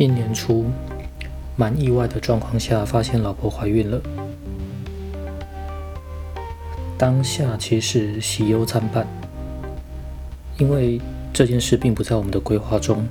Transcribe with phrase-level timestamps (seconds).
[0.00, 0.64] 今年初，
[1.56, 4.00] 蛮意外的状况下，发现老婆怀孕了。
[6.96, 9.06] 当下其实喜忧参半，
[10.56, 10.98] 因为
[11.34, 13.06] 这件事并不在我们的规划中，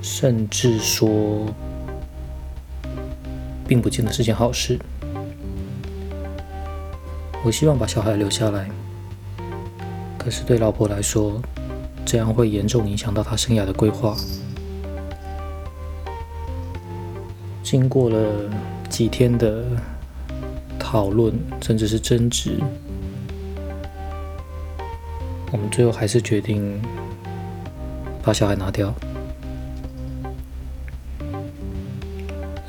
[0.00, 1.44] 甚至说，
[3.68, 4.78] 并不见得是件好事。
[7.44, 8.70] 我希望把小孩留下来，
[10.16, 11.38] 可是对老婆来说，
[12.04, 14.16] 这样会严重影响到他生涯的规划。
[17.62, 18.50] 经过了
[18.90, 19.64] 几天的
[20.78, 22.58] 讨论，甚至是争执，
[25.50, 26.82] 我们最后还是决定
[28.22, 28.92] 把小孩拿掉。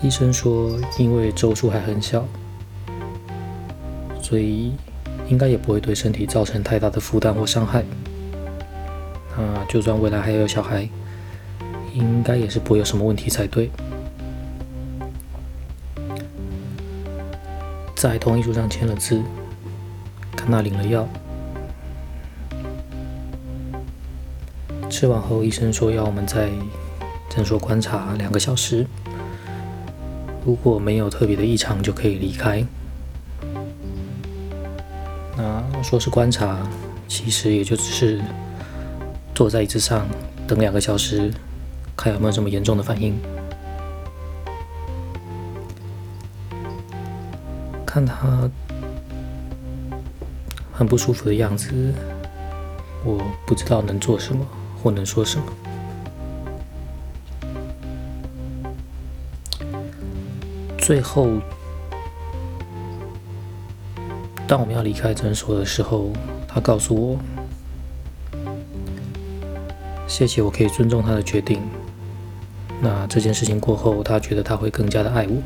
[0.02, 2.26] 医生说，因为周数还很小，
[4.22, 4.74] 所以
[5.28, 7.84] 应该也不会对身体造成太大的负担或伤害。
[9.36, 10.88] 啊，就算未来还有小孩，
[11.94, 13.72] 应该也是不会有什么问题才对。
[17.96, 19.24] 在同意书上签了字，
[20.36, 21.08] 看他领了药，
[24.88, 26.50] 吃完后医生说要我们在
[27.28, 28.86] 诊所观察两个小时，
[30.46, 32.64] 如果没有特别的异常就可以离开。
[35.36, 36.60] 那说是观察，
[37.08, 38.22] 其实也就只是。
[39.34, 40.08] 坐在椅子上
[40.48, 41.34] 等两个小时，
[41.98, 43.20] 看有没有什么严重的反应。
[47.86, 48.50] 看他
[50.72, 51.72] 很不舒服的样子，
[53.04, 54.46] 我不知道能做什么
[54.82, 55.46] 或能说什么。
[60.78, 61.28] 最后，
[64.48, 66.12] 当我们要离开诊所的时候，
[66.48, 67.18] 他告诉我。
[70.08, 71.60] 谢谢，我可以尊重他的决定。
[72.80, 75.42] 那这件事情过后，他觉得他会更加的爱我，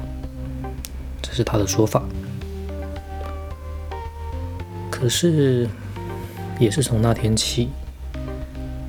[1.21, 2.03] 这是他的说法。
[4.89, 5.69] 可是，
[6.59, 7.69] 也是从那天起，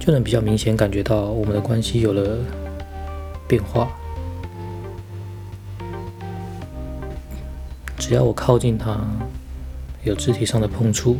[0.01, 2.39] 就能比较明显感觉到我们的关系有了
[3.47, 3.89] 变化。
[7.99, 8.99] 只要我靠近他，
[10.03, 11.19] 有肢体上的碰触，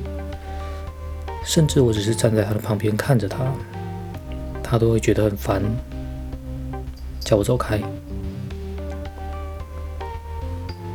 [1.45, 3.53] 甚至我只是站在他的旁边看着他。
[4.71, 5.63] 他都会觉得很烦，
[7.21, 7.81] 叫我走开。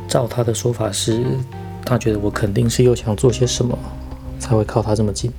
[0.06, 1.24] 照他的说法是，
[1.84, 3.76] 他觉得我肯定是又想做些什么，
[4.38, 5.32] 才会靠他这么近。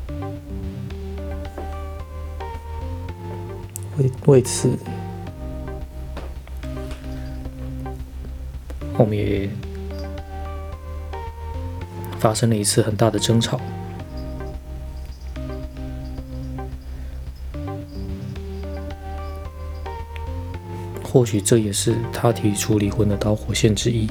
[3.98, 4.78] 为为此，
[8.98, 9.50] 我们也
[12.20, 13.62] 发生了一次很大的争吵。
[21.16, 24.06] 或许这也是他提出离婚的导火线之一。